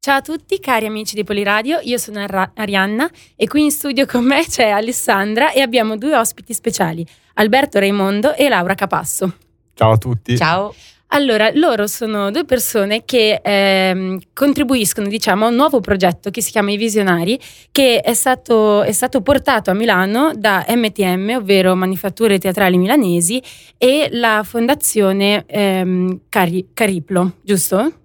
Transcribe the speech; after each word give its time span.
Ciao 0.00 0.16
a 0.16 0.20
tutti 0.22 0.58
cari 0.58 0.86
amici 0.86 1.14
di 1.14 1.24
Poliradio, 1.24 1.78
io 1.82 1.98
sono 1.98 2.20
Ar- 2.20 2.52
Arianna 2.54 3.10
e 3.36 3.46
qui 3.46 3.64
in 3.64 3.70
studio 3.70 4.06
con 4.06 4.24
me 4.24 4.44
c'è 4.46 4.70
Alessandra 4.70 5.52
e 5.52 5.60
abbiamo 5.60 5.96
due 5.96 6.16
ospiti 6.16 6.54
speciali, 6.54 7.06
Alberto 7.34 7.78
Raimondo 7.78 8.34
e 8.34 8.48
Laura 8.48 8.74
Capasso. 8.74 9.36
Ciao 9.74 9.92
a 9.92 9.98
tutti. 9.98 10.36
Ciao. 10.36 10.74
Allora, 11.14 11.50
loro 11.52 11.86
sono 11.86 12.30
due 12.30 12.46
persone 12.46 13.04
che 13.04 13.38
ehm, 13.42 14.18
contribuiscono, 14.32 15.08
diciamo, 15.08 15.44
a 15.44 15.48
un 15.48 15.54
nuovo 15.56 15.80
progetto 15.80 16.30
che 16.30 16.40
si 16.40 16.50
chiama 16.50 16.70
I 16.70 16.78
Visionari, 16.78 17.38
che 17.70 18.00
è 18.00 18.14
stato, 18.14 18.82
è 18.82 18.92
stato 18.92 19.20
portato 19.20 19.70
a 19.70 19.74
Milano 19.74 20.32
da 20.34 20.64
MTM, 20.66 21.34
ovvero 21.36 21.74
Manifatture 21.74 22.38
Teatrali 22.38 22.78
Milanesi, 22.78 23.42
e 23.76 24.08
la 24.10 24.40
fondazione 24.42 25.44
ehm, 25.46 26.20
Cari- 26.30 26.68
Cariplo, 26.72 27.32
giusto? 27.42 28.01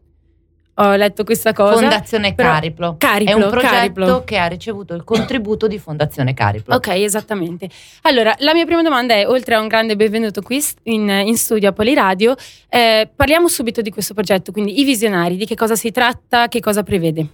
Ho 0.79 0.95
letto 0.95 1.23
questa 1.23 1.53
cosa. 1.53 1.79
Fondazione 1.79 2.35
Cariplo. 2.35 2.95
Cariplo. 2.97 3.31
È 3.31 3.43
un 3.43 3.49
progetto 3.49 3.75
Cariplo. 3.75 4.23
che 4.23 4.37
ha 4.37 4.45
ricevuto 4.45 4.93
il 4.93 5.03
contributo 5.03 5.67
di 5.67 5.79
Fondazione 5.79 6.33
Cariplo. 6.33 6.75
Ok, 6.75 6.89
esattamente. 6.89 7.69
Allora, 8.03 8.35
la 8.39 8.53
mia 8.53 8.65
prima 8.65 8.83
domanda 8.83 9.15
è, 9.15 9.27
oltre 9.27 9.55
a 9.55 9.59
un 9.59 9.67
grande 9.67 9.95
benvenuto 9.95 10.41
qui 10.41 10.63
in, 10.83 11.09
in 11.09 11.35
studio 11.37 11.69
a 11.69 11.73
Poliradio, 11.73 12.35
eh, 12.69 13.09
parliamo 13.13 13.47
subito 13.47 13.81
di 13.81 13.89
questo 13.89 14.13
progetto, 14.13 14.51
quindi 14.51 14.79
i 14.79 14.83
visionari, 14.83 15.35
di 15.35 15.45
che 15.45 15.55
cosa 15.55 15.75
si 15.75 15.91
tratta, 15.91 16.47
che 16.47 16.59
cosa 16.59 16.83
prevede? 16.83 17.27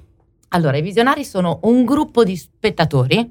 Allora, 0.49 0.77
i 0.77 0.81
visionari 0.81 1.25
sono 1.25 1.59
un 1.63 1.83
gruppo 1.83 2.23
di 2.23 2.37
spettatori, 2.37 3.29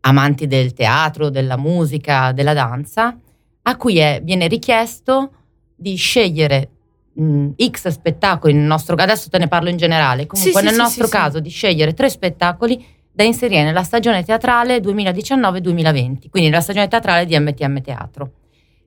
amanti 0.00 0.46
del 0.46 0.74
teatro, 0.74 1.30
della 1.30 1.56
musica, 1.56 2.32
della 2.32 2.52
danza, 2.52 3.16
a 3.62 3.76
cui 3.76 3.96
è, 3.96 4.20
viene 4.22 4.46
richiesto 4.46 5.30
di 5.74 5.94
scegliere 5.96 6.68
mh, 7.14 7.48
X 7.70 7.88
spettacoli, 7.88 8.52
nel 8.52 8.64
nostro, 8.64 8.94
adesso 8.96 9.28
te 9.28 9.38
ne 9.38 9.48
parlo 9.48 9.68
in 9.68 9.76
generale, 9.76 10.26
comunque 10.26 10.60
Sì, 10.60 10.64
nel 10.66 10.74
sì, 10.74 10.80
nostro 10.80 11.04
sì, 11.06 11.10
caso 11.10 11.40
di 11.40 11.48
scegliere 11.50 11.94
tre 11.94 12.08
spettacoli 12.10 12.84
da 13.12 13.22
inserire 13.22 13.62
nella 13.62 13.84
stagione 13.84 14.24
teatrale 14.24 14.78
2019-2020, 14.78 16.28
quindi 16.30 16.48
nella 16.50 16.60
stagione 16.60 16.88
teatrale 16.88 17.26
di 17.26 17.38
MTM 17.38 17.80
Teatro. 17.80 18.30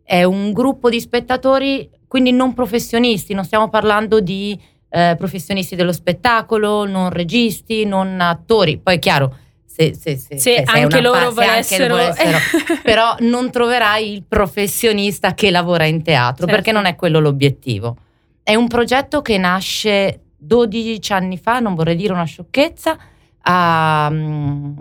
È 0.03 0.23
un 0.23 0.51
gruppo 0.53 0.89
di 0.89 0.99
spettatori, 0.99 1.89
quindi 2.07 2.31
non 2.31 2.53
professionisti, 2.53 3.33
non 3.33 3.43
stiamo 3.45 3.69
parlando 3.69 4.19
di 4.19 4.57
eh, 4.89 5.15
professionisti 5.17 5.75
dello 5.75 5.91
spettacolo, 5.91 6.85
non 6.85 7.09
registi, 7.09 7.85
non 7.85 8.19
attori, 8.21 8.77
poi 8.77 8.95
è 8.95 8.99
chiaro, 8.99 9.35
se, 9.65 9.93
se, 9.93 10.17
se, 10.17 10.39
Se 10.39 10.63
anche 10.65 11.01
loro 11.01 11.31
pa- 11.33 11.41
se 11.43 11.47
anche 11.47 11.77
volessero- 11.83 11.95
volessero, 11.97 12.37
però 12.83 13.15
non 13.19 13.51
troverai 13.51 14.11
il 14.13 14.23
professionista 14.27 15.33
che 15.33 15.51
lavora 15.51 15.85
in 15.85 16.01
teatro, 16.03 16.45
Certo. 16.45 16.51
perché 16.53 16.71
non 16.71 16.85
è 16.85 16.95
quello 16.95 17.19
l'obiettivo. 17.19 17.95
È 18.47 18.55
un 18.55 18.69
progetto 18.69 19.21
che 19.21 19.37
nasce 19.37 20.21
12 20.37 21.11
anni 21.11 21.37
fa, 21.37 21.59
non 21.59 21.75
vorrei 21.75 21.97
dire 21.97 22.13
una 22.13 22.23
sciocchezza, 22.23 22.97
a 23.41 24.07
mm, 24.09 24.77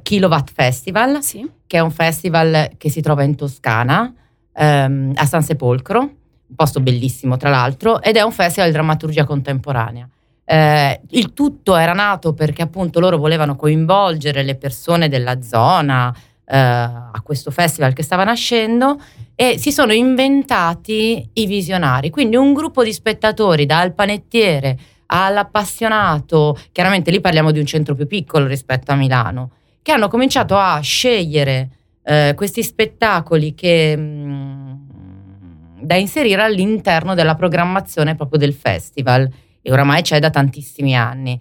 Kilowatt 0.00 0.50
Festival, 0.50 1.22
Sì. 1.22 1.46
che 1.66 1.76
è 1.76 1.80
un 1.80 1.90
festival 1.90 2.70
che 2.78 2.88
si 2.88 3.02
trova 3.02 3.22
in 3.22 3.36
Toscana, 3.36 4.10
ehm, 4.54 5.12
a 5.16 5.26
San 5.26 5.42
Sepolcro, 5.42 6.00
un 6.00 6.54
posto 6.56 6.80
bellissimo 6.80 7.36
tra 7.36 7.50
l'altro, 7.50 8.00
ed 8.00 8.16
è 8.16 8.22
un 8.22 8.32
festival 8.32 8.70
di 8.70 8.74
drammaturgia 8.74 9.24
contemporanea. 9.24 10.08
Eh, 10.42 11.00
il 11.10 11.34
tutto 11.34 11.76
era 11.76 11.92
nato 11.92 12.32
perché 12.32 12.62
appunto 12.62 13.00
loro 13.00 13.18
volevano 13.18 13.54
coinvolgere 13.54 14.42
le 14.42 14.54
persone 14.54 15.10
della 15.10 15.42
zona 15.42 16.10
eh, 16.46 16.56
a 16.56 17.20
questo 17.22 17.50
festival 17.50 17.92
che 17.92 18.02
stava 18.02 18.24
nascendo 18.24 18.98
e 19.40 19.56
si 19.56 19.72
sono 19.72 19.94
inventati 19.94 21.26
i 21.32 21.46
visionari, 21.46 22.10
quindi 22.10 22.36
un 22.36 22.52
gruppo 22.52 22.84
di 22.84 22.92
spettatori 22.92 23.64
dal 23.64 23.94
panettiere 23.94 24.78
all'appassionato, 25.06 26.58
chiaramente 26.72 27.10
lì 27.10 27.22
parliamo 27.22 27.50
di 27.50 27.58
un 27.58 27.64
centro 27.64 27.94
più 27.94 28.06
piccolo 28.06 28.46
rispetto 28.46 28.92
a 28.92 28.96
Milano, 28.96 29.52
che 29.80 29.92
hanno 29.92 30.08
cominciato 30.08 30.58
a 30.58 30.78
scegliere 30.80 31.70
eh, 32.04 32.34
questi 32.36 32.62
spettacoli 32.62 33.54
che, 33.54 33.96
mh, 33.96 35.84
da 35.84 35.94
inserire 35.94 36.42
all'interno 36.42 37.14
della 37.14 37.34
programmazione 37.34 38.16
proprio 38.16 38.38
del 38.38 38.52
festival 38.52 39.26
e 39.62 39.72
oramai 39.72 40.02
c'è 40.02 40.18
da 40.18 40.28
tantissimi 40.28 40.94
anni. 40.94 41.40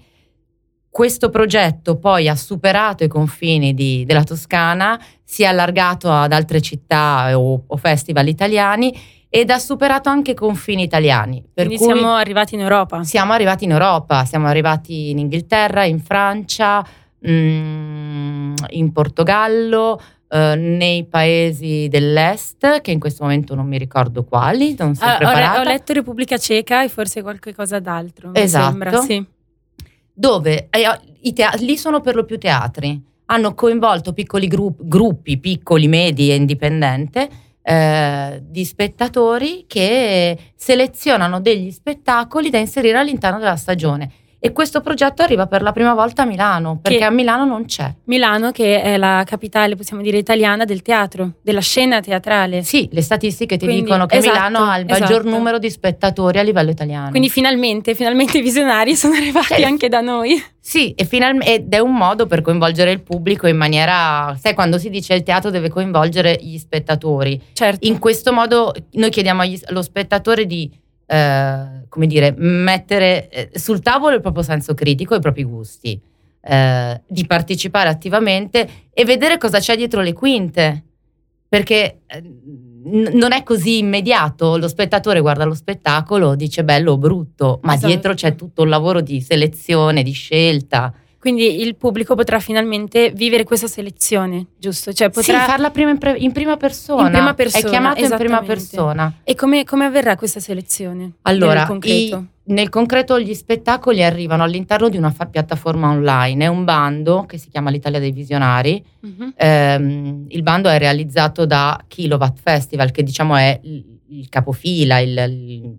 Questo 0.89 1.29
progetto 1.29 1.97
poi 1.97 2.27
ha 2.27 2.35
superato 2.35 3.03
i 3.03 3.07
confini 3.07 3.73
di- 3.73 4.03
della 4.05 4.23
Toscana, 4.23 4.99
si 5.23 5.43
è 5.43 5.45
allargato 5.45 6.11
ad 6.11 6.31
altre 6.33 6.61
città 6.61 7.37
o, 7.39 7.63
o 7.67 7.77
festival 7.77 8.27
italiani 8.27 8.97
ed 9.29 9.51
ha 9.51 9.59
superato 9.59 10.09
anche 10.09 10.31
i 10.31 10.35
confini 10.35 10.81
italiani. 10.81 11.43
Per 11.53 11.67
Quindi 11.67 11.83
siamo 11.83 12.13
arrivati 12.15 12.55
in 12.55 12.61
Europa. 12.61 13.03
siamo 13.03 13.33
arrivati 13.33 13.65
in 13.65 13.71
Europa, 13.71 14.25
siamo 14.25 14.47
arrivati 14.47 15.11
in 15.11 15.19
Inghilterra, 15.19 15.85
in 15.85 15.99
Francia, 15.99 16.83
mm, 17.27 18.53
in 18.69 18.91
Portogallo, 18.91 20.01
eh, 20.27 20.55
nei 20.55 21.05
paesi 21.05 21.87
dell'est, 21.89 22.81
che 22.81 22.91
in 22.91 22.99
questo 22.99 23.23
momento 23.23 23.53
non 23.55 23.67
mi 23.67 23.77
ricordo 23.77 24.23
quali, 24.23 24.75
non 24.77 24.95
sono 24.95 25.11
Ah, 25.11 25.15
ho, 25.15 25.19
re- 25.19 25.25
preparata. 25.25 25.59
ho 25.59 25.63
letto 25.63 25.93
Repubblica 25.93 26.37
Ceca 26.37 26.83
e 26.83 26.89
forse 26.89 27.21
qualche 27.21 27.53
cosa 27.53 27.79
d'altro. 27.79 28.29
mi 28.31 28.39
Esatto. 28.39 28.65
sembra, 28.69 29.01
sì. 29.01 29.25
Dove 30.19 30.67
eh, 30.69 30.99
i 31.21 31.31
tea- 31.31 31.53
lì 31.59 31.77
sono 31.77 32.01
per 32.01 32.13
lo 32.15 32.25
più 32.25 32.37
teatri, 32.37 33.01
hanno 33.27 33.53
coinvolto 33.53 34.11
piccoli 34.11 34.47
grup- 34.47 34.83
gruppi, 34.83 35.37
piccoli, 35.37 35.87
medi 35.87 36.29
e 36.29 36.35
indipendente, 36.35 37.29
eh, 37.61 38.41
di 38.43 38.65
spettatori 38.65 39.63
che 39.65 40.37
selezionano 40.55 41.39
degli 41.39 41.71
spettacoli 41.71 42.49
da 42.49 42.57
inserire 42.57 42.97
all'interno 42.97 43.39
della 43.39 43.55
stagione. 43.55 44.11
E 44.41 44.53
questo 44.53 44.79
progetto 44.79 45.21
arriva 45.21 45.47
per 45.47 45.61
la 45.61 45.73
prima 45.73 45.93
volta 45.93 46.21
a 46.21 46.25
Milano, 46.25 46.79
perché 46.81 46.99
Che- 46.99 47.03
a 47.03 47.09
Milano 47.09 47.43
non 47.43 47.65
c'è. 47.65 47.93
Milano, 48.05 48.51
che 48.51 48.81
è 48.81 48.95
la 48.95 49.23
capitale, 49.25 49.75
possiamo 49.75 50.01
dire, 50.01 50.17
italiana 50.17 50.63
del 50.63 50.81
teatro, 50.81 51.33
della 51.41 51.59
scena 51.59 51.99
teatrale. 51.99 52.63
Sì, 52.63 52.87
le 52.93 53.01
statistiche 53.01 53.57
ti 53.57 53.65
Quindi, 53.65 53.83
dicono 53.83 54.05
che 54.05 54.15
esatto, 54.15 54.33
Milano 54.37 54.59
ha 54.71 54.77
il 54.77 54.85
maggior 54.85 55.09
esatto. 55.21 55.29
numero 55.29 55.59
di 55.59 55.69
spettatori 55.69 56.39
a 56.39 56.41
livello 56.43 56.69
italiano. 56.69 57.09
Quindi 57.09 57.29
finalmente, 57.29 57.93
finalmente 57.95 58.37
i 58.37 58.41
visionari 58.41 58.95
sono 58.95 59.15
arrivati 59.15 59.47
Cioè, 59.55 59.63
anche 59.63 59.89
da 59.89 59.99
noi. 59.99 60.41
Sì, 60.61 60.93
e 60.93 61.03
finalme- 61.03 61.45
ed 61.45 61.73
è 61.73 61.79
un 61.79 61.93
modo 61.95 62.25
per 62.27 62.41
coinvolgere 62.41 62.91
il 62.91 63.01
pubblico 63.01 63.47
in 63.47 63.57
maniera, 63.57 64.37
sai, 64.39 64.53
quando 64.53 64.77
si 64.77 64.89
dice 64.89 65.15
il 65.15 65.23
teatro 65.23 65.49
deve 65.49 65.67
coinvolgere 65.69 66.37
gli 66.39 66.57
spettatori. 66.57 67.41
Certo. 67.53 67.85
In 67.87 67.99
questo 67.99 68.31
modo 68.31 68.73
noi 68.93 69.09
chiediamo 69.09 69.41
agli- 69.41 69.59
allo 69.65 69.81
spettatore 69.81 70.45
di, 70.45 70.69
eh, 71.11 71.85
come 71.89 72.05
dire, 72.05 72.35
mettere 72.37 73.29
eh, 73.29 73.49
sul 73.59 73.81
tavolo 73.81 74.13
il 74.15 74.21
proprio 74.21 74.43
senso 74.43 74.75
critico 74.75 75.15
e 75.15 75.17
i 75.17 75.21
propri 75.21 75.43
gusti, 75.43 75.99
eh, 76.41 77.01
di 77.07 77.25
partecipare 77.25 77.89
attivamente 77.89 78.69
e 78.93 79.05
vedere 79.05 79.37
cosa 79.39 79.57
c'è 79.59 79.75
dietro 79.75 80.01
le 80.01 80.13
quinte, 80.13 80.83
perché 81.49 82.01
eh, 82.05 82.21
n- 82.21 83.09
non 83.13 83.31
è 83.31 83.41
così 83.41 83.79
immediato. 83.79 84.55
Lo 84.57 84.67
spettatore 84.67 85.19
guarda 85.19 85.45
lo 85.45 85.55
spettacolo, 85.55 86.35
dice 86.35 86.63
bello 86.63 86.91
o 86.91 86.97
brutto, 86.99 87.59
ma 87.63 87.73
Esatto. 87.73 87.87
dietro 87.87 88.13
c'è 88.13 88.35
tutto 88.35 88.61
un 88.61 88.69
lavoro 88.69 89.01
di 89.01 89.19
selezione, 89.19 90.03
di 90.03 90.11
scelta. 90.11 90.93
Quindi 91.19 91.61
il 91.61 91.75
pubblico 91.75 92.15
potrà 92.15 92.39
finalmente 92.39 93.11
vivere 93.11 93.43
questa 93.43 93.67
selezione, 93.67 94.45
giusto? 94.57 94.93
Ccioè 94.93 95.09
potrà... 95.09 95.39
Sì, 95.39 95.45
farla 95.45 95.69
prima 95.69 95.89
in, 95.91 95.97
pre- 95.97 96.17
in 96.17 96.31
prima 96.31 96.55
persona. 96.55 97.07
In 97.07 97.11
prima 97.11 97.33
persona, 97.33 97.65
È 97.65 97.69
chiamato 97.69 98.03
in 98.03 98.15
prima 98.17 98.41
persona. 98.41 99.13
E 99.25 99.35
come, 99.35 99.65
come 99.65 99.85
avverrà 99.85 100.15
questa 100.15 100.39
selezione? 100.39 101.11
Allora, 101.23 101.59
nel 101.59 101.67
concreto? 101.67 102.15
i- 102.17 102.37
nel 102.53 102.69
concreto 102.69 103.19
gli 103.19 103.33
spettacoli 103.35 104.01
arrivano 104.01 104.43
all'interno 104.43 104.87
di 104.89 104.95
una 104.97 105.11
fa- 105.11 105.25
piattaforma 105.27 105.89
online, 105.89 106.45
è 106.45 106.47
un 106.47 106.63
bando 106.63 107.25
che 107.27 107.37
si 107.37 107.49
chiama 107.49 107.69
l'Italia 107.69 107.99
dei 107.99 108.11
Visionari. 108.11 108.81
Mhm. 109.01 109.33
Ehm, 109.35 110.25
il 110.29 110.41
bando 110.41 110.69
è 110.69 110.77
realizzato 110.79 111.45
da 111.45 111.79
Kilowatt 111.87 112.39
Festival, 112.41 112.91
che 112.91 113.03
diciamo 113.03 113.35
è 113.35 113.59
il, 113.63 113.83
il 114.11 114.29
capofila, 114.29 114.99
il, 114.99 115.17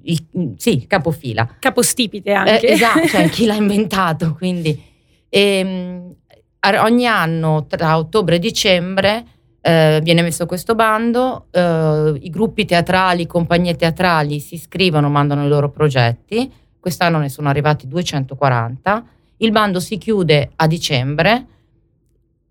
il- 0.02 0.24
il- 0.32 0.54
sì, 0.58 0.74
il 0.76 0.86
capofila. 0.86 1.56
Capostipite 1.58 2.30
anche. 2.32 2.60
Eh, 2.60 2.72
esatto, 2.72 3.06
cioè 3.08 3.28
chi 3.30 3.46
l'ha 3.46 3.54
inventato, 3.54 4.34
quindi 4.36 4.80
ehm, 5.30 6.14
a- 6.60 6.82
ogni 6.82 7.06
anno 7.06 7.66
tra 7.66 7.96
ottobre 7.96 8.36
e 8.36 8.38
dicembre 8.38 9.24
eh, 9.62 10.00
viene 10.02 10.22
messo 10.22 10.46
questo 10.46 10.74
bando, 10.74 11.46
eh, 11.50 12.18
i 12.20 12.30
gruppi 12.30 12.64
teatrali, 12.64 13.26
compagnie 13.26 13.76
teatrali 13.76 14.40
si 14.40 14.54
iscrivono, 14.54 15.10
mandano 15.10 15.44
i 15.44 15.48
loro 15.48 15.70
progetti, 15.70 16.50
quest'anno 16.78 17.18
ne 17.18 17.28
sono 17.28 17.48
arrivati 17.48 17.86
240, 17.86 19.04
il 19.38 19.50
bando 19.50 19.80
si 19.80 19.98
chiude 19.98 20.50
a 20.56 20.66
dicembre, 20.66 21.46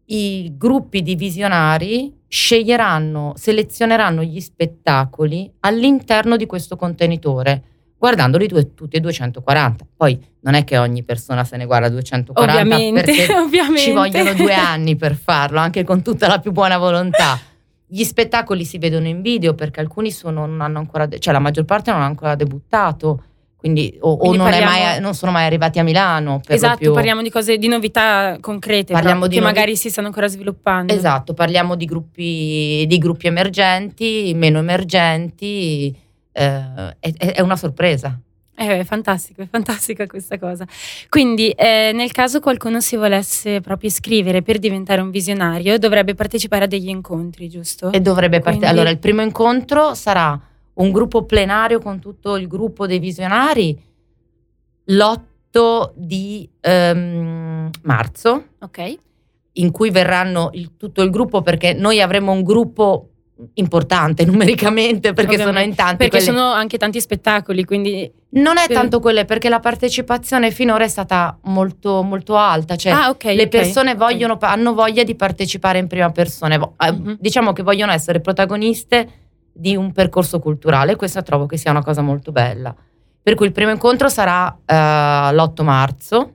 i 0.06 0.54
gruppi 0.56 1.02
di 1.02 1.16
visionari 1.16 2.16
sceglieranno, 2.28 3.34
selezioneranno 3.36 4.24
gli 4.24 4.40
spettacoli 4.40 5.52
all'interno 5.62 6.36
di 6.36 6.46
questo 6.46 6.76
contenitore, 6.76 7.64
guardandoli 8.00 8.48
due- 8.48 8.74
tutti 8.74 8.96
e 8.96 9.02
240. 9.02 9.86
Poi 9.96 10.18
non 10.42 10.54
è 10.54 10.64
che 10.64 10.78
ogni 10.78 11.04
persona 11.04 11.44
se 11.44 11.58
ne 11.58 11.66
guarda 11.66 11.90
240 11.90 12.62
Ovviamente, 12.62 13.02
perché 13.02 13.34
ovviamente. 13.36 13.82
ci 13.82 13.92
vogliono 13.92 14.34
due 14.34 14.54
anni 14.54 14.96
per 14.96 15.16
farlo, 15.16 15.60
anche 15.60 15.84
con 15.84 16.02
tutta 16.02 16.28
la 16.28 16.40
più 16.40 16.52
buona 16.52 16.78
volontà. 16.78 17.38
Gli 17.86 18.04
spettacoli 18.04 18.64
si 18.66 18.78
vedono 18.78 19.08
in 19.08 19.22
video 19.22 19.54
perché 19.54 19.82
alcuni 19.82 20.12
sono, 20.12 20.46
non 20.46 20.62
hanno 20.62 20.80
ancora, 20.80 21.06
de- 21.06 21.20
cioè 21.20 21.34
la 21.34 21.40
maggior 21.40 21.66
parte 21.66 21.92
non 21.92 22.02
ha 22.02 22.06
ancora 22.06 22.36
debuttato. 22.36 23.24
quindi 23.58 23.98
o, 24.00 24.14
o 24.14 24.34
non, 24.34 24.50
parliamo... 24.50 24.72
mai, 24.72 25.00
non, 25.02 25.14
sono 25.14 25.34
mai 25.34 25.46
arrivati 25.46 25.80
a 25.80 25.84
Milano. 25.84 26.40
esatto, 26.48 26.94
parliamo 26.94 27.22
di 27.22 27.30
cose, 27.30 27.58
di 27.58 27.68
novità 27.68 28.38
concrete 28.40 28.94
parliamo 28.94 29.28
di 29.28 29.34
che 29.36 29.42
novi... 29.42 29.54
magari 29.54 29.76
si 29.76 29.90
stanno 29.90 30.08
ancora 30.08 30.28
sviluppando. 30.28 30.94
Esatto, 30.94 31.34
parliamo 31.34 31.76
di 31.76 31.86
gruppi, 31.86 32.86
di 32.88 32.98
gruppi 32.98 33.28
emergenti, 33.28 34.32
meno 34.36 34.60
emergenti, 34.60 35.94
eh, 36.40 36.96
è, 37.00 37.14
è, 37.34 37.42
una 37.42 37.58
sorpresa. 37.58 38.18
Eh, 38.56 38.80
è 38.80 38.84
fantastico, 38.86 39.42
è 39.42 39.48
fantastica 39.50 40.08
questa 40.08 40.40
cosa. 40.40 40.66
Quindi, 41.10 41.50
eh, 41.50 41.92
nel 41.94 42.12
caso 42.12 42.40
qualcuno 42.40 42.80
si 42.80 42.96
volesse 42.96 43.60
proprio 43.60 43.90
iscrivere 43.90 44.42
per 44.42 44.58
diventare 44.60 45.02
un 45.02 45.12
visionario, 45.12 45.78
dovrebbe 45.78 46.16
partecipare 46.16 46.64
a 46.64 46.68
degli 46.68 46.88
incontri, 46.88 47.50
giusto? 47.50 47.92
E 47.92 48.00
dovrebbe 48.00 48.40
partecipare. 48.40 48.58
Quindi... 48.58 48.66
Allora, 48.68 48.90
il 48.90 49.00
primo 49.00 49.22
incontro 49.22 49.94
sarà 49.96 50.40
un 50.74 50.92
gruppo 50.92 51.26
plenario 51.26 51.80
con 51.80 52.00
tutto 52.00 52.38
il 52.38 52.48
gruppo 52.48 52.88
dei 52.88 53.00
visionari 53.00 53.78
l'8 54.86 55.92
di 55.94 56.50
um, 56.62 57.70
marzo, 57.84 58.46
ok, 58.60 58.96
in 59.54 59.72
cui 59.72 59.90
verranno 59.92 60.50
il, 60.54 60.78
tutto 60.78 61.02
il 61.02 61.10
gruppo 61.10 61.42
perché 61.42 61.74
noi 61.74 62.02
avremo 62.02 62.32
un 62.32 62.44
gruppo 62.44 63.09
importante 63.56 64.26
numericamente 64.26 65.14
perché 65.14 65.34
Ovviamente. 65.34 65.44
sono 65.44 65.60
in 65.60 65.76
tanti. 65.76 65.96
Perché 65.98 66.24
quelle... 66.24 66.38
sono 66.38 66.52
anche 66.52 66.78
tanti 66.78 67.00
spettacoli, 67.00 67.64
quindi... 67.64 68.12
Non 68.32 68.58
è 68.58 68.68
tanto 68.68 69.00
quelle 69.00 69.26
perché 69.26 69.50
la 69.50 69.60
partecipazione 69.60 70.52
finora 70.52 70.84
è 70.84 70.88
stata 70.88 71.36
molto, 71.46 72.04
molto 72.04 72.36
alta, 72.36 72.76
cioè 72.76 72.92
ah, 72.92 73.10
okay, 73.10 73.36
le 73.36 73.46
okay, 73.46 73.62
persone 73.62 73.96
vogliono, 73.96 74.34
okay. 74.34 74.52
hanno 74.52 74.76
voglia 74.76 75.04
di 75.04 75.16
partecipare 75.16 75.80
in 75.80 75.88
prima 75.88 76.12
persona, 76.12 76.56
mm-hmm. 76.58 77.14
diciamo 77.18 77.54
che 77.54 77.64
vogliono 77.64 77.92
essere 77.92 78.20
protagoniste 78.20 79.10
di 79.52 79.76
un 79.76 79.92
percorso 79.92 80.38
culturale. 80.38 80.96
Questa 80.96 81.24
trovo 81.24 81.48
che 81.48 81.58
sia 81.58 81.72
una 81.72 81.84
cosa 81.84 82.02
molto 82.02 82.32
bella. 82.32 82.76
Per 83.22 83.34
cui 83.34 83.48
il 83.48 83.52
primo 83.52 83.72
incontro 83.72 84.10
sarà 84.10 84.46
uh, 84.48 85.34
l'8 85.34 85.64
marzo 85.64 86.34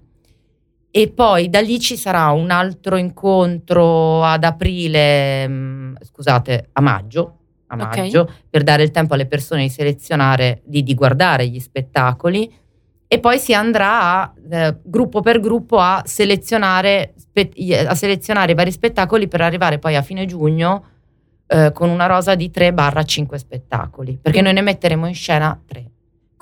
e 0.97 1.09
poi 1.09 1.51
da 1.51 1.61
lì 1.61 1.81
ci 1.81 1.97
sarà 1.97 2.31
un 2.31 2.53
altro 2.53 2.97
incontro 2.97 4.23
ad 4.23 4.45
aprile, 4.45 5.49
mh, 5.49 5.53
mm, 5.53 5.95
scusate, 6.03 6.69
a 6.71 6.81
maggio, 6.81 7.39
a 7.67 7.75
maggio 7.75 8.21
okay. 8.21 8.35
per 8.49 8.63
dare 8.63 8.85
il 8.85 8.93
tempo 8.93 9.15
alle 9.15 9.27
persone 9.27 9.63
di 9.63 9.71
selezionare, 9.71 10.63
di, 10.65 10.85
di 10.85 10.95
guardare 10.95 11.49
gli 11.49 11.59
spettacoli 11.59 12.49
e 13.09 13.19
poi 13.19 13.41
si 13.41 13.53
andrà 13.53 14.03
a, 14.03 14.33
eh, 14.49 14.77
gruppo 14.85 15.21
per 15.21 15.41
gruppo 15.41 15.79
a 15.79 16.01
selezionare, 16.07 17.15
spe- 17.17 17.51
a 17.85 17.95
selezionare 17.97 18.53
i 18.53 18.55
vari 18.55 18.71
spettacoli 18.71 19.27
per 19.27 19.41
arrivare 19.41 19.81
poi 19.81 19.97
a 19.97 20.03
fine 20.03 20.27
giugno 20.27 20.85
eh, 21.49 21.73
con 21.75 21.89
una 21.89 22.07
rosa 22.07 22.37
di 22.37 22.53
3-5 22.55 23.35
spettacoli, 23.35 24.17
perché 24.23 24.41
noi 24.43 24.53
ne 24.53 24.63
metteremo 24.63 25.09
in 25.09 25.15
scena 25.15 25.61
3. 25.67 25.91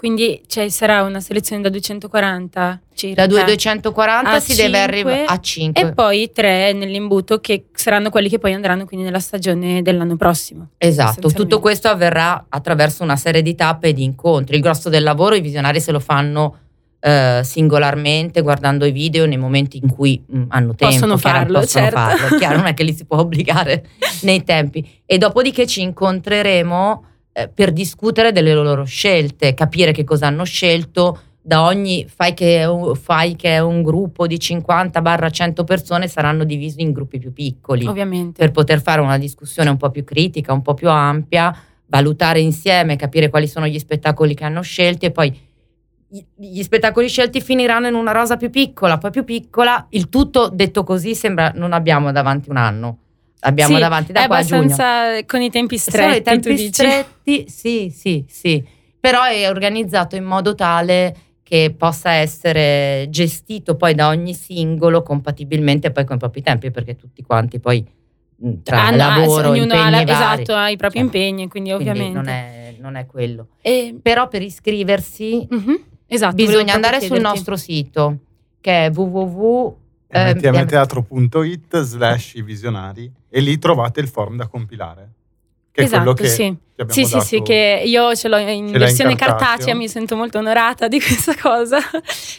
Quindi 0.03 0.43
cioè, 0.49 0.69
sarà 0.69 1.05
una 1.05 1.21
selezione 1.21 1.63
da 1.63 1.69
240 1.69 2.81
circa. 2.93 3.25
Da 3.25 3.29
240 3.29 4.41
si 4.41 4.47
5, 4.55 4.65
deve 4.65 4.79
arrivare 4.81 5.25
a 5.27 5.39
5. 5.39 5.81
E 5.81 5.93
poi 5.93 6.33
3 6.33 6.73
nell'imbuto 6.73 7.39
che 7.39 7.67
saranno 7.73 8.11
quelli 8.11 8.29
che 8.29 8.41
poi 8.41 8.53
andranno 8.53 8.85
quindi 8.85 9.07
nella 9.07 9.21
stagione 9.21 9.81
dell'anno 9.81 10.17
prossimo. 10.17 10.71
Esatto, 10.77 11.31
tutto 11.31 11.61
questo 11.61 11.87
avverrà 11.87 12.47
attraverso 12.49 13.05
una 13.05 13.15
serie 13.15 13.43
di 13.43 13.55
tappe 13.55 13.91
e 13.91 13.93
di 13.93 14.03
incontri. 14.03 14.57
Il 14.57 14.63
grosso 14.63 14.89
del 14.89 15.05
lavoro 15.05 15.37
i 15.37 15.41
visionari 15.41 15.81
se 15.81 15.93
lo 15.93 16.01
fanno 16.01 16.57
eh, 16.99 17.43
singolarmente 17.45 18.41
guardando 18.41 18.85
i 18.85 18.91
video 18.91 19.25
nei 19.27 19.39
momenti 19.39 19.79
in 19.81 19.89
cui 19.89 20.21
mh, 20.27 20.37
mm, 20.37 20.45
hanno 20.49 20.75
tempo. 20.75 20.95
Possono 20.95 21.17
farlo, 21.17 21.61
possono 21.61 21.85
certo. 21.85 22.01
farlo. 22.01 22.39
Chiaro, 22.39 22.57
non 22.57 22.67
è 22.67 22.75
che 22.75 22.83
li 22.83 22.93
si 22.93 23.05
può 23.05 23.19
obbligare 23.23 23.87
nei 24.23 24.43
tempi. 24.43 24.85
E 25.07 25.17
dopodiché 25.17 25.65
ci 25.65 25.81
incontreremo 25.81 27.05
eh, 27.33 27.49
per 27.49 27.73
discutere 27.73 28.33
delle 28.33 28.53
loro 28.55 28.85
scelte, 28.85 29.55
capire 29.55 29.93
che 29.93 30.05
cosa 30.05 30.27
hanno 30.27 30.45
scelto. 30.45 31.21
Da 31.45 31.65
ogni 31.65 32.07
fai 32.07 32.35
che, 32.35 32.69
fai 33.01 33.35
che 33.35 33.55
è 33.57 33.59
un 33.59 33.83
gruppo 33.83 34.29
di 34.29 34.37
50-100 34.37 35.65
persone 35.65 36.07
saranno 36.07 36.45
divisi 36.45 36.83
in 36.83 36.93
gruppi 36.93 37.19
più 37.19 37.33
piccoli. 37.33 37.87
Ovviamente. 37.87 38.39
Per 38.39 38.53
poter 38.53 38.81
fare 38.81 39.01
una 39.01 39.19
discussione 39.19 39.69
un 39.69 39.77
po' 39.77 39.91
più 39.91 40.05
critica, 40.05 40.53
un 40.53 40.63
po' 40.63 40.75
più 40.75 40.89
ampia, 40.89 41.53
valutare 41.87 42.41
insieme, 42.41 42.97
capire 42.97 43.29
quali 43.29 43.49
sono 43.49 43.67
gli 43.67 43.79
spettacoli 43.79 44.35
che 44.35 44.45
hanno 44.45 44.63
scelti 44.63 45.07
e 45.07 45.11
poi 45.11 45.37
gli 46.37 46.63
spettacoli 46.63 47.09
scelti 47.09 47.41
finiranno 47.41 47.87
in 47.87 47.95
una 47.95 48.13
rosa 48.13 48.37
più 48.37 48.51
piccola, 48.51 48.99
poi 48.99 49.11
più 49.11 49.25
piccola, 49.25 49.87
il 49.91 50.11
tutto 50.11 50.49
detto 50.49 50.85
così 50.85 51.15
sembra 51.15 51.53
non 51.55 51.73
abbiamo 51.73 52.13
davanti 52.13 52.51
un 52.51 52.59
anno. 52.59 52.99
Abbiamo 53.45 53.75
sì, 53.75 53.81
davanti 53.81 54.13
da 54.13 54.25
è 54.25 54.27
qua 54.27 54.37
abbastanza 54.37 55.25
con 55.27 55.41
i 55.41 55.51
tempi 55.51 55.77
stretti. 55.77 56.03
Sono 56.03 56.15
i 56.15 56.23
tempi 56.23 56.57
stretti, 56.73 57.45
sì, 57.49 57.93
sì, 57.95 58.25
sì. 58.29 58.65
Però 59.01 59.25
è 59.25 59.49
organizzato 59.49 60.15
in 60.15 60.25
modo 60.25 60.55
tale 60.55 61.17
che 61.43 61.75
possa 61.77 62.13
essere 62.13 63.09
gestito 63.11 63.75
poi 63.75 63.95
da 63.95 64.09
ogni 64.09 64.33
singolo 64.33 65.03
compatibilmente 65.03 65.91
poi 65.91 66.05
con 66.05 66.17
i 66.17 66.19
propri 66.21 66.41
tempi, 66.41 66.71
perché 66.71 66.95
tutti 66.95 67.23
quanti 67.23 67.59
poi 67.59 67.85
tra 68.63 68.87
ah, 68.87 68.95
lavoro, 68.95 69.49
no, 69.49 69.51
ognuno 69.51 69.75
ha, 69.75 69.91
la, 69.91 70.03
esatto, 70.03 70.55
ha 70.55 70.71
i 70.71 70.77
propri 70.77 70.99
cioè, 70.99 71.07
impegni, 71.07 71.49
quindi, 71.49 71.71
quindi 71.71 71.73
ovviamente 71.73 72.15
non 72.15 72.29
è, 72.29 72.77
non 72.79 72.95
è 72.95 73.07
quello. 73.07 73.49
E, 73.61 73.97
Però 74.01 74.29
per 74.29 74.43
iscriversi 74.43 75.47
uh-huh. 75.51 75.85
Esatto, 76.07 76.35
bisogna 76.35 76.75
andare 76.75 77.01
sul 77.01 77.21
nostro 77.21 77.57
sito 77.57 78.19
che 78.61 78.87
è 78.87 78.91
www 78.91 79.81
mtmteatro.it 80.13 81.81
slash 81.81 82.35
i 82.35 82.43
visionari 82.43 83.11
e 83.35 83.41
lì 83.41 83.59
trovate 83.59 84.01
il 84.01 84.09
form 84.09 84.37
da 84.37 84.47
compilare. 84.47 85.11
Che 85.73 85.85
esatto, 85.85 85.97
è 85.97 85.99
quello 86.01 86.15
che 86.15 86.29
sì. 86.29 86.55
Sì, 86.89 87.05
sì, 87.05 87.21
sì, 87.21 87.43
che 87.43 87.83
io 87.85 88.15
ce 88.15 88.29
l'ho 88.29 88.39
in 88.39 88.69
ce 88.69 88.79
versione 88.79 89.13
in 89.13 89.17
cartacea, 89.17 89.75
mi 89.75 89.89
sento 89.89 90.17
molto 90.17 90.39
onorata 90.39 90.89
di 90.89 91.01
questa 91.01 91.35
cosa. 91.41 91.79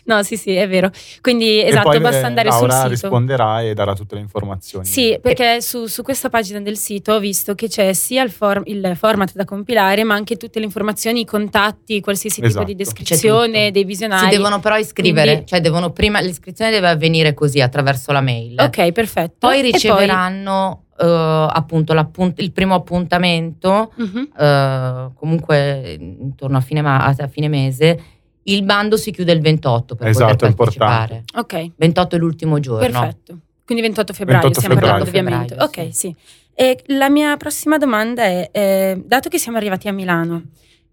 no, 0.05 0.21
sì, 0.21 0.37
sì, 0.37 0.53
è 0.53 0.67
vero. 0.67 0.91
Quindi, 1.21 1.63
esatto, 1.63 1.89
poi, 1.89 1.99
basta 1.99 2.25
andare 2.25 2.49
Laura 2.49 2.71
sul 2.71 2.81
sito. 2.81 2.89
risponderà 2.89 3.61
e 3.61 3.73
darà 3.73 3.95
tutte 3.95 4.15
le 4.15 4.21
informazioni. 4.21 4.85
Sì, 4.85 5.17
perché 5.21 5.61
su, 5.61 5.85
su, 5.85 6.03
questa 6.03 6.29
pagina 6.29 6.59
del 6.59 6.77
sito 6.77 7.13
ho 7.13 7.19
visto 7.19 7.55
che 7.55 7.67
c'è 7.67 7.93
sia 7.93 8.23
il, 8.23 8.31
form, 8.31 8.63
il, 8.65 8.93
format 8.95 9.31
da 9.33 9.45
compilare, 9.45 10.03
ma 10.03 10.13
anche 10.13 10.35
tutte 10.35 10.59
le 10.59 10.65
informazioni, 10.65 11.21
i 11.21 11.25
contatti, 11.25 12.01
qualsiasi 12.01 12.41
esatto. 12.41 12.65
tipo 12.65 12.75
di 12.75 12.81
esatto. 12.81 12.97
descrizione 12.99 13.71
dei 13.71 13.83
visionari. 13.83 14.29
Si 14.29 14.37
devono 14.37 14.59
però 14.59 14.77
iscrivere, 14.77 15.31
Quindi, 15.31 15.47
cioè 15.47 15.61
devono 15.61 15.91
prima, 15.91 16.19
l'iscrizione 16.19 16.69
deve 16.69 16.89
avvenire 16.89 17.33
così, 17.33 17.61
attraverso 17.61 18.11
la 18.11 18.21
mail. 18.21 18.59
Ok, 18.59 18.91
perfetto. 18.91 19.47
Poi 19.47 19.61
riceveranno 19.61 20.82
Uh, 20.95 21.49
appunto 21.49 21.91
il 22.35 22.51
primo 22.51 22.75
appuntamento, 22.75 23.91
uh-huh. 23.95 24.45
uh, 24.45 25.13
comunque 25.15 25.97
intorno 25.99 26.57
a 26.57 26.61
fine, 26.61 26.81
ma- 26.83 27.03
a 27.03 27.27
fine, 27.27 27.47
mese, 27.47 28.03
il 28.43 28.63
bando 28.63 28.95
si 28.95 29.11
chiude 29.11 29.31
il 29.31 29.41
28 29.41 29.95
per 29.95 30.07
esatto, 30.09 30.31
poter 30.31 30.53
partecipare. 30.53 31.23
Ok. 31.35 31.71
28 31.75 32.15
è 32.15 32.19
l'ultimo 32.19 32.59
giorno. 32.59 32.79
Perfetto. 32.79 33.37
Quindi 33.65 33.83
28 33.83 34.13
febbraio 34.13 34.41
28 34.43 34.59
stiamo 34.59 34.75
febbraio. 34.75 35.03
parlando 35.03 35.17
ovviamente. 35.17 35.55
Febbraio, 35.55 35.87
ok, 35.87 35.95
sì. 35.95 36.15
E 36.53 36.83
la 36.87 37.09
mia 37.09 37.35
prossima 37.37 37.77
domanda 37.77 38.23
è, 38.23 38.49
eh, 38.51 39.01
dato 39.05 39.29
che 39.29 39.39
siamo 39.39 39.57
arrivati 39.57 39.87
a 39.87 39.91
Milano, 39.91 40.43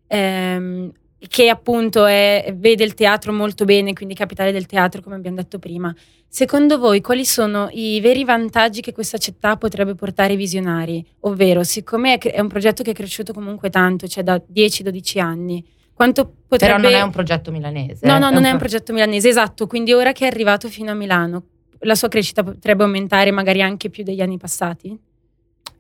ehm, 0.07 0.91
che 1.29 1.49
appunto 1.49 2.07
è, 2.07 2.55
vede 2.57 2.85
il 2.85 2.95
teatro 2.95 3.33
molto 3.33 3.65
bene, 3.65 3.93
quindi 3.93 4.15
capitale 4.15 4.53
del 4.53 4.67
teatro, 4.67 5.03
come 5.03 5.17
abbiamo 5.17 5.37
detto 5.37 5.59
prima. 5.59 5.95
Secondo 6.27 6.79
voi, 6.79 7.01
quali 7.01 7.25
sono 7.25 7.69
i 7.73 8.01
veri 8.01 8.25
vantaggi 8.25 8.81
che 8.81 8.93
questa 8.93 9.19
città 9.19 9.57
potrebbe 9.57 9.95
portare 9.95 10.31
ai 10.31 10.37
visionari? 10.37 11.05
Ovvero, 11.21 11.65
siccome 11.65 12.19
è 12.19 12.41
un 12.41 12.49
progetto 12.49 12.83
che 12.83 12.93
è 12.93 12.95
cresciuto 12.95 13.33
comunque 13.33 13.69
tanto, 13.69 14.07
cioè 14.07 14.23
da 14.23 14.41
10-12 14.41 15.19
anni, 15.19 15.65
quanto 15.93 16.25
potrebbe... 16.47 16.75
Però 16.75 16.89
non 16.89 16.93
è 16.99 17.03
un 17.03 17.11
progetto 17.11 17.51
milanese. 17.51 18.07
No, 18.07 18.19
no, 18.19 18.29
è 18.29 18.33
non 18.33 18.43
un 18.43 18.45
è 18.49 18.51
un 18.53 18.59
progetto 18.59 18.93
milanese, 18.93 19.29
esatto. 19.29 19.67
Quindi 19.67 19.93
ora 19.93 20.13
che 20.13 20.25
è 20.25 20.29
arrivato 20.29 20.69
fino 20.69 20.91
a 20.91 20.95
Milano, 20.95 21.43
la 21.81 21.95
sua 21.95 22.09
crescita 22.09 22.43
potrebbe 22.43 22.85
aumentare 22.85 23.31
magari 23.31 23.61
anche 23.61 23.91
più 23.91 24.05
degli 24.05 24.21
anni 24.21 24.39
passati? 24.39 24.97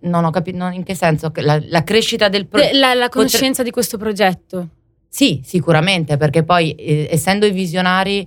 Non 0.00 0.24
ho 0.24 0.30
capito 0.30 0.66
in 0.66 0.82
che 0.82 0.94
senso, 0.94 1.30
la, 1.36 1.62
la 1.64 1.84
crescita 1.84 2.28
del 2.28 2.46
progetto... 2.46 2.76
La, 2.76 2.94
la 2.94 3.08
conoscenza 3.08 3.48
potre... 3.48 3.64
di 3.64 3.70
questo 3.70 3.96
progetto. 3.98 4.68
Sì, 5.12 5.40
sicuramente, 5.44 6.16
perché 6.16 6.44
poi 6.44 6.70
eh, 6.70 7.08
essendo 7.10 7.44
i 7.44 7.50
visionari, 7.50 8.26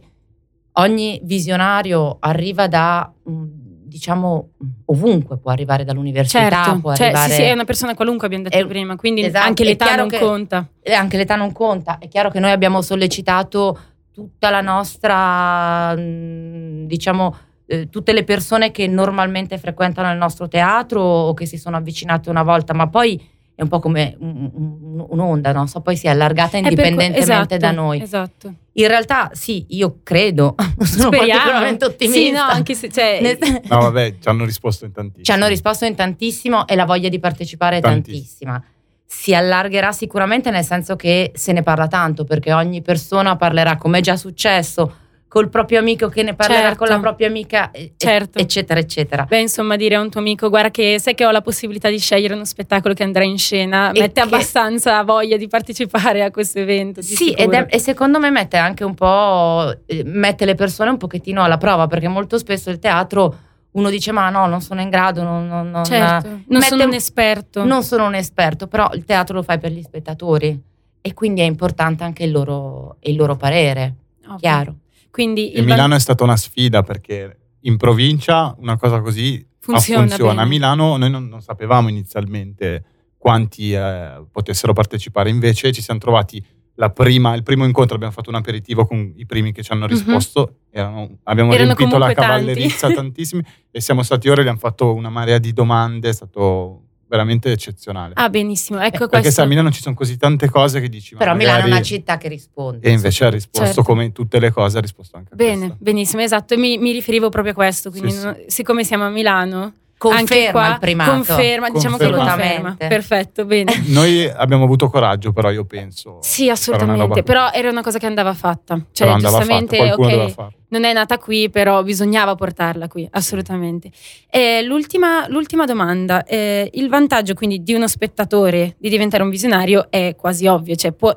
ogni 0.73 1.17
visionario 1.23 2.17
arriva 2.19 2.67
da, 2.67 3.09
mm, 3.29 3.45
diciamo, 3.85 4.49
ovunque, 4.87 5.37
può 5.37 5.49
arrivare 5.49 5.85
dall'università, 5.85 6.49
certo, 6.49 6.79
può 6.81 6.93
cioè, 6.93 7.07
arrivare... 7.07 7.29
Sì, 7.29 7.35
sì, 7.35 7.41
è 7.43 7.53
una 7.53 7.63
persona 7.63 7.95
qualunque, 7.95 8.27
abbiamo 8.27 8.43
detto 8.43 8.57
è, 8.57 8.67
prima, 8.67 8.97
quindi 8.97 9.23
esatto, 9.23 9.47
anche 9.47 9.63
l'età 9.63 9.95
non 9.95 10.09
che, 10.09 10.19
conta. 10.19 10.67
Anche 10.93 11.15
l'età 11.15 11.37
non 11.37 11.53
conta, 11.53 11.99
è 11.99 12.09
chiaro 12.09 12.29
che 12.29 12.41
noi 12.41 12.51
abbiamo 12.51 12.81
sollecitato 12.81 13.79
tutta 14.11 14.49
la 14.49 14.61
nostra, 14.61 15.95
mm, 15.95 16.83
diciamo, 16.83 17.35
eh, 17.65 17.89
tutte 17.89 18.11
le 18.11 18.25
persone 18.25 18.71
che 18.71 18.87
normalmente 18.87 19.57
frequentano 19.57 20.11
il 20.11 20.17
nostro 20.17 20.49
teatro 20.49 21.01
o 21.01 21.33
che 21.33 21.45
si 21.45 21.57
sono 21.57 21.77
avvicinate 21.77 22.29
una 22.29 22.43
volta, 22.43 22.73
ma 22.73 22.89
poi 22.89 23.31
è 23.55 23.61
un 23.61 23.67
po' 23.67 23.79
come 23.79 24.15
un'onda, 24.19 25.51
no? 25.51 25.67
so, 25.67 25.81
poi 25.81 25.95
si 25.95 26.07
è 26.07 26.09
allargata 26.09 26.57
indipendentemente 26.57 27.19
esatto, 27.19 27.57
da 27.57 27.71
noi. 27.71 28.01
Esatto. 28.01 28.53
In 28.73 28.87
realtà 28.87 29.29
sì, 29.33 29.65
io 29.69 29.99
credo, 30.01 30.55
sono 30.81 31.07
Speriamo. 31.07 31.27
particolarmente 31.27 31.85
ottimista. 31.85 32.19
Sì, 32.19 32.31
no, 32.31 32.41
anche 32.41 32.73
se, 32.73 32.89
cioè... 32.89 33.37
no, 33.69 33.79
vabbè, 33.79 34.15
ci 34.19 34.27
hanno 34.27 34.45
risposto 34.45 34.85
in 34.85 34.91
tantissimo. 34.91 35.23
Ci 35.23 35.31
hanno 35.31 35.47
risposto 35.47 35.85
in 35.85 35.93
tantissimo 35.93 36.67
e 36.67 36.75
la 36.75 36.85
voglia 36.85 37.09
di 37.09 37.19
partecipare 37.19 37.77
è 37.77 37.81
tantissima. 37.81 38.63
si 39.05 39.35
allargherà 39.35 39.91
sicuramente 39.91 40.49
nel 40.49 40.63
senso 40.63 40.95
che 40.95 41.31
se 41.35 41.51
ne 41.51 41.61
parla 41.61 41.87
tanto 41.87 42.23
perché 42.23 42.53
ogni 42.53 42.81
persona 42.81 43.35
parlerà 43.35 43.77
come 43.77 43.99
è 43.99 44.01
già 44.01 44.15
successo 44.15 45.01
col 45.33 45.49
proprio 45.49 45.79
amico 45.79 46.09
che 46.09 46.21
ne 46.21 46.35
parlerà 46.35 46.61
Certo. 46.61 46.77
con 46.77 46.87
la 46.89 46.99
propria 46.99 47.25
amica 47.27 47.71
e- 47.71 47.93
Certo. 47.97 48.37
eccetera 48.37 48.79
eccetera 48.79 49.25
Beh, 49.27 49.39
insomma, 49.41 49.75
dire 49.77 49.95
a 49.95 49.99
un 49.99 50.11
tuo 50.11 50.19
amico, 50.19 50.47
guarda 50.49 50.69
che 50.69 50.99
sai 50.99 51.15
che 51.15 51.25
ho 51.25 51.31
la 51.31 51.41
possibilità 51.41 51.89
di 51.89 51.97
scegliere 51.97 52.35
uno 52.35 52.45
spettacolo 52.45 52.93
che 52.93 53.01
andrà 53.01 53.23
in 53.23 53.39
scena, 53.39 53.89
E 53.91 53.99
mette 53.99 54.21
che- 54.21 54.27
abbastanza 54.27 55.01
voglia 55.01 55.35
di 55.35 55.47
partecipare 55.47 56.21
a 56.21 56.29
questo 56.29 56.59
evento. 56.59 57.01
Sì, 57.01 57.31
è- 57.31 57.65
e 57.67 57.79
secondo 57.79 58.19
me 58.19 58.29
mette 58.29 58.57
anche 58.57 58.83
un 58.83 58.93
po', 58.93 59.73
eh, 59.87 60.03
mette 60.05 60.45
le 60.45 60.53
persone 60.53 60.91
un 60.91 60.97
pochettino 60.97 61.41
alla 61.43 61.57
prova, 61.57 61.87
perché 61.87 62.07
molto 62.07 62.37
spesso 62.37 62.69
il 62.69 62.77
teatro 62.77 63.35
uno 63.71 63.89
dice 63.89 64.11
ma 64.11 64.29
no, 64.29 64.45
non 64.45 64.61
sono 64.61 64.81
in 64.81 64.89
grado, 64.91 65.23
non, 65.23 65.47
non- 65.47 65.71
non- 65.71 65.83
Certo, 65.83 66.27
non 66.27 66.43
mette 66.45 66.65
sono 66.67 66.83
un- 66.83 66.89
un 66.89 66.93
esperto. 66.93 67.63
non 67.65 67.81
sono 67.81 68.05
un 68.05 68.13
esperto, 68.13 68.67
però 68.67 68.87
il 68.93 69.03
teatro 69.03 69.33
lo 69.33 69.41
fai 69.41 69.57
per 69.57 69.71
gli 69.71 69.81
spettatori 69.81 70.61
e 71.01 71.13
quindi 71.15 71.41
è 71.41 71.45
importante 71.45 72.03
anche 72.03 72.23
il 72.23 72.31
loro, 72.31 72.97
il 72.99 73.15
loro 73.15 73.35
parere, 73.35 73.95
Ovvio. 74.25 74.37
chiaro. 74.37 74.75
Quindi 75.13 75.51
E 75.51 75.59
il 75.59 75.65
Milano 75.65 75.93
è 75.93 75.99
stata 75.99 76.23
una 76.23 76.35
sfida 76.35 76.81
perché 76.81 77.37
in 77.61 77.77
provincia 77.77 78.55
una 78.57 78.77
cosa 78.77 78.99
così 78.99 79.45
Funziona 79.59 80.07
funziona. 80.07 80.41
A 80.41 80.45
Milano 80.45 80.97
noi 80.97 81.11
non, 81.11 81.27
non 81.27 81.39
sapevamo 81.39 81.87
inizialmente 81.87 82.83
quanti 83.15 83.73
eh, 83.73 84.23
potessero 84.31 84.73
partecipare, 84.73 85.29
invece 85.29 85.71
ci 85.71 85.83
siamo 85.83 85.99
trovati 85.99 86.43
la 86.77 86.89
prima, 86.89 87.35
il 87.35 87.43
primo 87.43 87.63
incontro, 87.63 87.93
abbiamo 87.93 88.11
fatto 88.11 88.29
un 88.31 88.35
aperitivo 88.37 88.87
con 88.87 89.13
i 89.15 89.25
primi 89.27 89.51
che 89.51 89.61
ci 89.61 89.71
hanno 89.71 89.85
Mhm. 89.85 89.91
risposto, 89.91 90.55
erano- 90.71 91.19
abbiamo 91.25 91.53
Erano 91.53 91.75
riempito 91.75 91.99
la 91.99 92.11
cavallerizza 92.11 92.91
tantissimi 92.91 93.43
e 93.69 93.79
siamo 93.81 94.01
stati 94.01 94.27
ora 94.29 94.41
e 94.41 94.45
gli 94.45 94.47
hanno 94.47 94.57
fatto 94.57 94.91
una 94.95 95.09
marea 95.09 95.37
di 95.37 95.53
domande, 95.53 96.09
è 96.09 96.13
stato 96.13 96.81
veramente 97.07 97.51
eccezionale. 97.51 98.13
Ah, 98.15 98.29
benissimo. 98.29 98.79
Ecco 98.79 98.89
Perché 98.91 99.07
questo. 99.09 99.31
sai, 99.31 99.45
a 99.45 99.47
Milano 99.47 99.71
ci 99.71 99.81
sono 99.81 99.93
così 99.95 100.17
tante 100.17 100.49
cose 100.49 100.79
che 100.81 100.89
dici, 100.89 101.15
Però 101.15 101.33
Milano 101.35 101.57
è 101.57 101.61
magari- 101.61 101.71
una 101.71 101.81
città 101.81 102.17
che 102.17 102.27
risponde. 102.27 102.87
E 102.87 102.91
invece 102.91 103.25
ha 103.25 103.29
risposto 103.29 103.65
Certo. 103.65 103.83
come 103.83 104.05
in 104.05 104.11
tutte 104.11 104.39
le 104.39 104.51
cose, 104.51 104.77
ha 104.77 104.81
risposto 104.81 105.17
anche 105.17 105.33
a 105.33 105.35
Bene, 105.35 105.57
questo. 105.59 105.77
benissimo, 105.79 106.21
esatto. 106.21 106.57
Mi, 106.57 106.77
mi 106.77 106.91
riferivo 106.91 107.29
proprio 107.29 107.51
a 107.53 107.55
questo. 107.55 107.89
Quindi, 107.91 108.11
Sì, 108.11 108.17
sì. 108.19 108.25
no- 108.25 108.37
siccome 108.47 108.83
siamo 108.83 109.05
a 109.05 109.09
Milano, 109.09 109.73
Conferma 110.09 110.51
qua, 110.51 110.73
il 110.73 110.79
primato. 110.79 111.11
Conferma, 111.11 111.69
diciamo 111.69 111.97
che 111.97 112.05
conferma. 112.05 112.31
Assolutamente. 112.33 112.87
Perfetto, 112.87 113.45
bene. 113.45 113.83
Noi 113.87 114.27
abbiamo 114.29 114.63
avuto 114.63 114.89
coraggio, 114.89 115.31
però 115.31 115.49
io 115.51 115.65
penso. 115.65 116.19
Sì, 116.33 116.49
assolutamente. 116.49 117.01
roba- 117.01 117.21
Però 117.23 117.49
era 117.51 117.69
una 117.69 117.81
cosa 117.81 117.99
che 117.99 118.05
andava 118.05 118.33
fatta. 118.33 118.75
Cioè, 118.91 119.07
però 119.07 119.17
giustamente, 119.19 119.77
qualcuno 119.77 120.23
ok, 120.23 120.47
non 120.69 120.83
è 120.83 120.93
nata 120.93 121.17
qui, 121.17 121.49
però 121.49 121.83
bisognava 121.83 122.35
portarla 122.35 122.87
qui, 122.87 123.07
assolutamente. 123.11 123.91
E 124.29 124.61
l'ultima, 124.63 125.27
l'ultima 125.29 125.65
domanda, 125.65 126.23
eh, 126.25 126.69
il 126.73 126.89
vantaggio 126.89 127.33
quindi 127.35 127.61
di 127.63 127.73
uno 127.73 127.87
spettatore 127.87 128.75
di 128.79 128.89
diventare 128.89 129.23
un 129.23 129.29
visionario 129.29 129.87
è 129.89 130.15
quasi 130.17 130.47
ovvio, 130.47 130.75
cioè 130.75 130.91
può- 130.91 131.15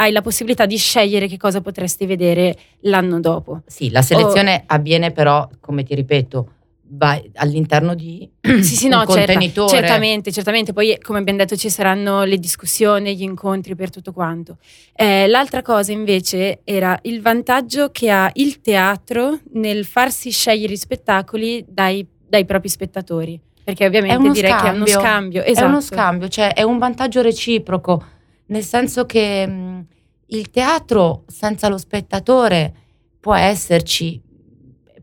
hai 0.00 0.12
la 0.12 0.20
possibilità 0.22 0.64
di 0.66 0.76
scegliere 0.76 1.26
che 1.26 1.36
cosa 1.36 1.60
potresti 1.60 2.06
vedere 2.06 2.56
l'anno 2.82 3.18
dopo. 3.20 3.62
Sì, 3.66 3.90
la 3.90 4.02
selezione 4.02 4.62
avviene 4.66 5.10
però, 5.10 5.48
come 5.60 5.82
ti 5.82 5.94
ripeto, 5.96 6.48
vai 6.90 7.30
all'interno 7.34 7.94
di 7.94 8.28
Sì, 8.40 8.62
sì, 8.62 8.84
un 8.86 8.92
no, 8.92 8.98
certa- 9.06 9.14
contenitore. 9.32 9.68
certamente, 9.76 10.32
certamente. 10.32 10.72
Poi, 10.72 10.98
come 11.00 11.18
abbiamo 11.18 11.38
detto, 11.38 11.56
ci 11.56 11.70
saranno 11.70 12.24
le 12.24 12.38
discussioni, 12.38 13.16
gli 13.16 13.22
incontri 13.22 13.74
per 13.74 13.90
tutto 13.90 14.12
quanto. 14.12 14.56
Eh, 14.94 15.26
l'altra 15.28 15.62
cosa, 15.62 15.92
invece, 15.92 16.60
era 16.64 16.98
il 17.02 17.20
vantaggio 17.20 17.90
che 17.90 18.10
ha 18.10 18.30
il 18.34 18.60
teatro 18.60 19.38
nel 19.52 19.84
farsi 19.84 20.30
scegliere 20.30 20.72
i 20.72 20.76
spettacoli 20.76 21.64
dai, 21.68 22.06
dai 22.26 22.44
propri 22.44 22.68
spettatori. 22.68 23.40
Perché 23.64 23.84
ovviamente 23.86 24.30
direi 24.30 24.52
che 24.54 24.68
è 24.68 24.70
uno 24.70 24.86
scambio. 24.86 25.00
scambio. 25.00 25.42
È 25.42 25.50
Esatto. 25.50 25.66
uno 25.66 25.80
scambio, 25.82 26.28
cioè 26.28 26.54
è 26.54 26.62
un 26.62 26.78
vantaggio 26.78 27.20
reciproco, 27.20 28.02
nel 28.46 28.64
senso 28.64 29.04
che 29.04 29.46
mh, 29.46 29.86
il 30.28 30.50
teatro 30.50 31.24
senza 31.26 31.68
lo 31.68 31.76
spettatore 31.76 32.72
può 33.20 33.34
esserci, 33.34 34.18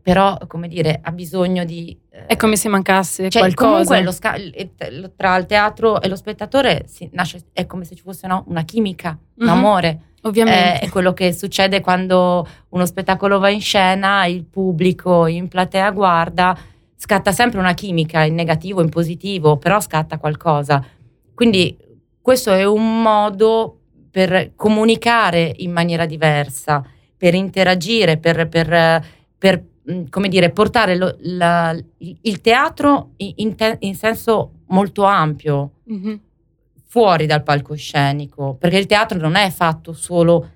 però, 0.06 0.38
come 0.46 0.68
dire, 0.68 1.00
ha 1.02 1.10
bisogno 1.10 1.64
di... 1.64 1.98
eh, 2.10 2.26
È 2.26 2.36
come 2.36 2.54
se 2.54 2.68
mancasse 2.68 3.28
cioè, 3.28 3.42
qualcosa. 3.42 3.68
comunque 3.70 4.02
lo 4.04 4.12
sca- 4.12 4.36
tra 5.16 5.34
il 5.36 5.46
teatro 5.46 6.00
e 6.00 6.06
lo 6.06 6.14
spettatore 6.14 6.84
si 6.86 7.08
nasce, 7.12 7.46
è 7.52 7.66
come 7.66 7.84
se 7.84 7.96
ci 7.96 8.02
fosse 8.02 8.28
no, 8.28 8.44
una 8.46 8.62
chimica, 8.62 9.18
un 9.38 9.46
Mhm, 9.46 9.52
amore. 9.52 10.00
Ovviamente. 10.22 10.84
Eh, 10.84 10.86
è 10.86 10.90
quello 10.90 11.12
che 11.12 11.32
succede 11.32 11.80
quando 11.80 12.46
uno 12.68 12.86
spettacolo 12.86 13.40
va 13.40 13.48
in 13.48 13.60
scena, 13.60 14.26
il 14.26 14.44
pubblico 14.44 15.26
in 15.26 15.48
platea 15.48 15.90
guarda, 15.90 16.56
scatta 16.94 17.32
sempre 17.32 17.58
una 17.58 17.74
chimica 17.74 18.22
in 18.22 18.34
negativo, 18.34 18.80
in 18.82 18.88
positivo, 18.88 19.56
però 19.56 19.80
scatta 19.80 20.18
qualcosa. 20.18 20.84
Quindi 21.34 21.76
questo 22.22 22.52
è 22.52 22.62
un 22.62 23.02
modo 23.02 23.80
per 24.08 24.52
comunicare 24.54 25.52
in 25.56 25.72
maniera 25.72 26.06
diversa, 26.06 26.80
per 27.16 27.34
interagire, 27.34 28.18
per, 28.18 28.46
per- 28.48 29.04
per, 29.36 29.62
come 30.10 30.28
dire, 30.28 30.50
portare 30.50 30.96
lo- 30.96 31.16
la- 31.20 31.76
il 31.98 32.40
teatro 32.40 33.10
in, 33.18 33.54
te- 33.54 33.76
in 33.80 33.94
senso 33.94 34.52
molto 34.68 35.04
ampio 35.04 35.70
Mhm. 35.84 36.20
fuori 36.86 37.26
dal 37.26 37.42
palcoscenico, 37.42 38.54
perché 38.58 38.78
il 38.78 38.86
teatro 38.86 39.18
non 39.18 39.36
è 39.36 39.48
fatto 39.50 39.92
solo 39.92 40.50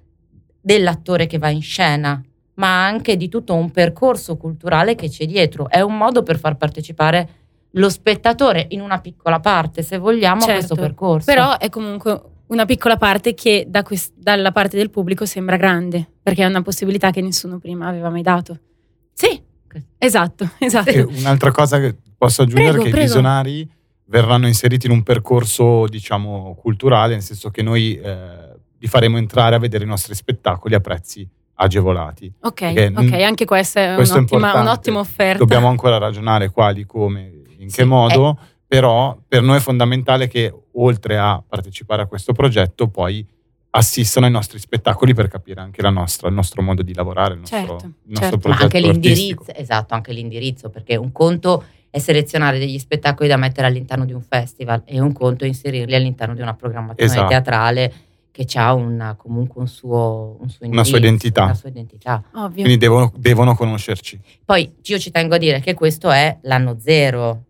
dell'attore 0.60 1.26
che 1.26 1.38
va 1.38 1.48
in 1.50 1.62
scena, 1.62 2.22
ma 2.54 2.84
anche 2.84 3.16
di 3.16 3.28
tutto 3.28 3.54
un 3.54 3.70
percorso 3.70 4.36
culturale 4.36 4.94
che 4.94 5.08
c'è 5.08 5.26
dietro. 5.26 5.68
È 5.68 5.80
un 5.80 5.96
modo 5.96 6.22
per 6.22 6.38
far 6.38 6.56
partecipare 6.56 7.28
lo 7.74 7.88
spettatore 7.88 8.66
in 8.70 8.80
una 8.80 9.00
piccola 9.00 9.38
parte, 9.38 9.82
se 9.82 9.96
vogliamo, 9.98 10.38
a 10.42 10.44
Certo, 10.46 10.52
questo 10.54 10.74
percorso. 10.74 11.32
Però 11.32 11.56
è 11.56 11.68
comunque 11.68 12.20
una 12.48 12.64
piccola 12.64 12.96
parte 12.96 13.32
che 13.34 13.66
da 13.68 13.82
quest- 13.84 14.12
dalla 14.16 14.50
parte 14.50 14.76
del 14.76 14.90
pubblico 14.90 15.24
sembra 15.24 15.56
grande, 15.56 16.04
perché 16.20 16.42
è 16.42 16.46
una 16.46 16.62
possibilità 16.62 17.10
che 17.12 17.20
nessuno 17.20 17.58
prima 17.58 17.86
aveva 17.86 18.10
mai 18.10 18.22
dato. 18.22 18.58
Sì, 19.20 19.42
Esatto, 19.98 20.50
esatto. 20.58 20.88
E 20.90 21.02
un'altra 21.02 21.52
cosa 21.52 21.78
che 21.78 21.96
posso 22.16 22.42
aggiungere 22.42 22.70
Prego, 22.70 22.82
è 22.82 22.84
che 22.86 22.90
prego. 22.90 23.04
i 23.04 23.08
visionari 23.08 23.70
verranno 24.06 24.46
inseriti 24.46 24.86
in 24.86 24.92
un 24.92 25.02
percorso, 25.02 25.86
diciamo, 25.86 26.56
culturale, 26.58 27.12
nel 27.12 27.22
senso 27.22 27.50
che 27.50 27.62
noi 27.62 27.94
eh, 27.96 28.56
li 28.78 28.88
faremo 28.88 29.18
entrare 29.18 29.54
a 29.54 29.58
vedere 29.58 29.84
i 29.84 29.86
nostri 29.86 30.14
spettacoli 30.14 30.74
a 30.74 30.80
prezzi 30.80 31.28
agevolati. 31.54 32.32
Ok, 32.40 32.92
ok, 32.96 33.12
anche 33.12 33.44
questa 33.44 33.92
è, 33.92 33.94
questo 33.94 34.16
è 34.16 34.18
un'ottima, 34.18 34.60
un'ottima 34.60 34.98
offerta. 34.98 35.38
Dobbiamo 35.38 35.68
ancora 35.68 35.98
ragionare 35.98 36.50
quali, 36.50 36.84
come, 36.84 37.42
in 37.58 37.68
Sì, 37.68 37.76
che 37.76 37.84
modo, 37.84 38.38
però 38.66 39.16
per 39.28 39.42
noi 39.42 39.58
è 39.58 39.60
fondamentale 39.60 40.26
che 40.26 40.52
oltre 40.72 41.18
a 41.18 41.42
partecipare 41.46 42.02
a 42.02 42.06
questo 42.06 42.32
progetto 42.32 42.88
poi 42.88 43.24
assistano 43.70 44.26
ai 44.26 44.32
nostri 44.32 44.58
spettacoli 44.58 45.14
per 45.14 45.28
capire 45.28 45.60
anche 45.60 45.80
la 45.82 45.90
nostra, 45.90 46.28
il 46.28 46.34
nostro 46.34 46.62
modo 46.62 46.82
di 46.82 46.94
lavorare, 46.94 47.34
il 47.34 47.40
nostro, 47.40 47.58
Certo, 47.58 47.84
il 47.84 47.92
nostro 48.06 48.28
certo. 48.30 48.36
ma 48.36 48.42
progetto 48.56 48.76
anche 48.76 48.80
l'indirizzo, 48.80 49.54
esatto, 49.54 49.94
anche 49.94 50.12
l'indirizzo, 50.12 50.70
perché 50.70 50.96
un 50.96 51.12
conto 51.12 51.64
è 51.88 51.98
selezionare 51.98 52.58
degli 52.58 52.78
spettacoli 52.78 53.28
da 53.28 53.36
mettere 53.36 53.66
all'interno 53.66 54.04
di 54.04 54.12
un 54.12 54.22
festival 54.22 54.82
e 54.84 55.00
un 55.00 55.12
conto 55.12 55.44
è 55.44 55.46
inserirli 55.48 55.94
all'interno 55.94 56.34
di 56.34 56.40
una 56.40 56.54
programmazione 56.54 57.10
Esatto. 57.10 57.28
teatrale 57.28 57.92
che 58.30 58.46
ha 58.54 58.72
una, 58.74 59.16
comunque 59.16 59.60
un 59.60 59.66
suo, 59.66 60.36
un 60.40 60.48
suo 60.48 60.66
Una 60.66 60.84
sua 60.84 60.96
indirizzo, 60.96 60.96
identità. 60.96 61.44
Una 61.44 61.54
sua 61.54 61.68
identità. 61.68 62.22
Ovvio. 62.34 62.62
Quindi 62.62 62.76
devono, 62.76 63.12
devono 63.16 63.54
conoscerci. 63.56 64.20
Poi 64.44 64.72
io 64.82 64.98
ci 64.98 65.10
tengo 65.10 65.34
a 65.34 65.38
dire 65.38 65.60
che 65.60 65.74
questo 65.74 66.10
è 66.10 66.38
l'anno 66.42 66.76
zero. 66.80 67.44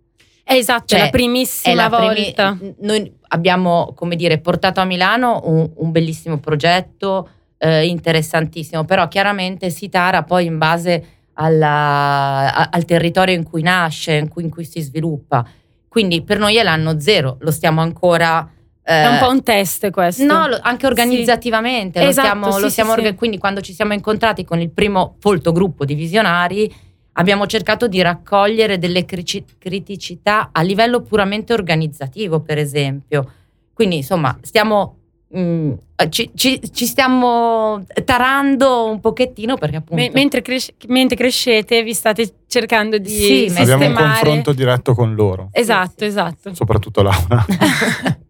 È 0.50 0.54
esatto, 0.54 0.86
Cioè, 0.86 0.98
è 0.98 1.02
la 1.02 1.08
È 1.08 1.10
primissima 1.10 1.88
la 1.88 1.96
primi- 1.96 2.14
volta. 2.24 2.58
Noi 2.80 3.12
abbiamo, 3.28 3.92
come 3.94 4.16
dire, 4.16 4.38
portato 4.38 4.80
a 4.80 4.84
Milano 4.84 5.42
un, 5.44 5.70
un 5.76 5.90
bellissimo 5.92 6.38
progetto, 6.38 7.28
eh, 7.56 7.86
interessantissimo, 7.86 8.84
però 8.84 9.06
chiaramente 9.06 9.70
si 9.70 9.88
tara 9.88 10.24
poi 10.24 10.46
in 10.46 10.58
base 10.58 11.04
alla- 11.34 12.52
a- 12.52 12.68
al 12.72 12.84
territorio 12.84 13.32
in 13.34 13.44
cui 13.44 13.62
nasce, 13.62 14.14
in 14.14 14.28
cui, 14.28 14.42
in 14.42 14.50
cui 14.50 14.64
si 14.64 14.80
sviluppa. 14.80 15.46
Quindi 15.88 16.22
per 16.22 16.40
noi 16.40 16.56
è 16.56 16.64
l'anno 16.64 16.98
zero, 16.98 17.36
lo 17.40 17.50
stiamo 17.52 17.80
ancora... 17.80 18.44
eh, 18.82 19.02
È 19.02 19.06
un 19.06 19.18
po' 19.18 19.28
un 19.30 19.44
test 19.44 19.90
questo. 19.90 20.24
No, 20.24 20.48
lo- 20.48 20.58
anche 20.62 20.86
organizzativamente. 20.88 22.02
Lo 22.02 22.08
Esatto, 22.08 22.26
stiamo, 22.26 22.50
sì, 22.50 22.60
lo 22.60 22.66
sì, 22.66 22.72
stiamo 22.72 22.92
sì. 22.94 22.98
orga- 22.98 23.14
Quindi 23.14 23.38
quando 23.38 23.60
ci 23.60 23.72
siamo 23.72 23.92
incontrati 23.92 24.44
con 24.44 24.60
il 24.60 24.70
primo 24.70 25.14
folto 25.20 25.52
gruppo 25.52 25.84
di 25.84 25.94
visionari 25.94 26.72
abbiamo 27.12 27.46
cercato 27.46 27.88
di 27.88 28.00
raccogliere 28.02 28.78
delle 28.78 29.04
criticità 29.04 30.50
a 30.52 30.62
livello 30.62 31.00
puramente 31.02 31.52
organizzativo, 31.52 32.40
per 32.40 32.58
esempio. 32.58 33.32
Quindi 33.72 33.96
insomma 33.96 34.36
stiamo... 34.42 34.96
mm, 35.36 35.72
ci, 36.08 36.30
ci- 36.34 36.60
ci 36.72 36.86
stiamo 36.86 37.84
tarando 38.04 38.86
un 38.90 39.00
pochettino 39.00 39.56
perché 39.56 39.76
appunto... 39.76 40.02
Me- 40.02 40.10
mentre, 40.12 40.40
cres- 40.42 40.72
mentre 40.88 41.16
crescete 41.16 41.82
vi 41.82 41.92
state 41.94 42.32
cercando 42.46 42.98
di 42.98 43.08
Sì, 43.10 43.44
ma- 43.48 43.54
sistemare. 43.56 43.72
Abbiamo 43.74 43.88
un 43.88 43.94
confronto 44.12 44.52
diretto 44.52 44.94
con 44.94 45.14
loro, 45.14 45.48
Esatto, 45.52 45.90
Sì, 45.90 45.96
sì. 45.98 46.04
esatto. 46.06 46.54
soprattutto 46.54 47.02
Laura. 47.02 47.44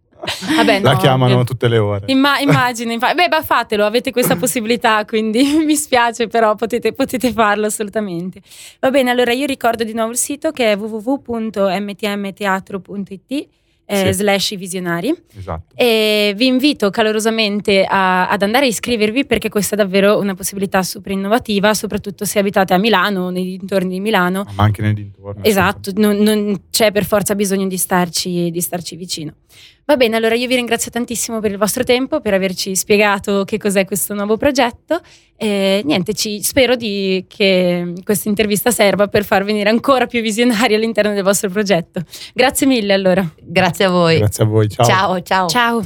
Vabbè, 0.55 0.79
La 0.81 0.91
no, 0.93 0.97
chiamano 0.99 1.33
ovvio. 1.33 1.45
tutte 1.45 1.67
le 1.67 1.77
ore. 1.77 2.05
Imma- 2.07 2.39
immagino, 2.39 2.91
infa- 2.91 3.13
beh, 3.13 3.27
ma 3.29 3.41
fatelo, 3.41 3.85
avete 3.85 4.11
questa 4.11 4.35
possibilità, 4.37 5.03
quindi 5.05 5.43
mi 5.65 5.75
spiace, 5.75 6.27
però 6.27 6.55
potete, 6.55 6.93
potete 6.93 7.31
farlo 7.31 7.65
assolutamente. 7.65 8.41
Va 8.79 8.89
bene, 8.91 9.09
allora 9.09 9.31
io 9.33 9.45
ricordo 9.45 9.83
di 9.83 9.93
nuovo 9.93 10.11
il 10.11 10.17
sito 10.17 10.51
che 10.51 10.71
è 10.73 10.77
www.mtmteatro.it. 10.77 13.31
eh, 13.31 13.47
Sì. 14.05 14.13
slash 14.13 14.55
visionari. 14.55 15.13
Esatto. 15.37 15.75
E 15.75 16.31
vi 16.37 16.45
invito 16.45 16.89
calorosamente 16.91 17.83
a- 17.83 18.29
ad 18.29 18.41
andare 18.41 18.63
a 18.65 18.69
iscrivervi 18.69 19.25
perché 19.25 19.49
questa 19.49 19.75
è 19.75 19.77
davvero 19.77 20.17
una 20.17 20.33
possibilità 20.33 20.81
super 20.81 21.11
innovativa, 21.11 21.73
soprattutto 21.73 22.23
se 22.23 22.39
abitate 22.39 22.73
a 22.73 22.77
Milano 22.77 23.23
o 23.23 23.29
nei 23.31 23.43
dintorni 23.43 23.95
di 23.95 23.99
Milano. 23.99 24.45
Ma 24.55 24.63
anche 24.63 24.81
nei 24.81 24.93
dintorni. 24.93 25.41
Esatto, 25.45 25.91
non, 25.95 26.15
non 26.19 26.67
c'è 26.69 26.93
per 26.93 27.03
forza 27.03 27.35
bisogno 27.35 27.67
di 27.67 27.75
starci, 27.77 28.49
di 28.49 28.61
starci 28.61 28.95
vicino. 28.95 29.33
Va 29.91 29.97
bene, 29.97 30.15
allora 30.15 30.35
io 30.35 30.47
vi 30.47 30.55
ringrazio 30.55 30.89
tantissimo 30.89 31.41
per 31.41 31.51
il 31.51 31.57
vostro 31.57 31.83
tempo, 31.83 32.21
per 32.21 32.33
averci 32.33 32.77
spiegato 32.77 33.43
che 33.43 33.57
cos'è 33.57 33.83
questo 33.83 34.13
nuovo 34.13 34.37
progetto. 34.37 35.01
E 35.35 35.81
niente, 35.83 36.13
ci, 36.13 36.41
spero 36.43 36.77
di, 36.77 37.25
che 37.27 37.95
questa 38.05 38.29
intervista 38.29 38.71
serva 38.71 39.07
per 39.07 39.25
far 39.25 39.43
venire 39.43 39.69
ancora 39.69 40.05
più 40.05 40.21
visionari 40.21 40.75
all'interno 40.75 41.13
del 41.13 41.23
vostro 41.23 41.49
progetto. 41.49 42.01
Grazie 42.33 42.67
mille 42.67 42.93
allora. 42.93 43.29
Grazie 43.41 43.83
a 43.83 43.89
voi. 43.89 44.19
Grazie 44.19 44.45
a 44.45 44.47
voi. 44.47 44.69
Ciao. 44.69 44.85
ciao. 44.85 45.21
ciao. 45.21 45.49
Ciao. 45.49 45.83